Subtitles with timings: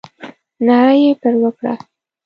[0.65, 1.73] ناره یې پر وکړه.